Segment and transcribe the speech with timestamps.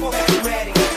[0.00, 0.87] I'm you ready.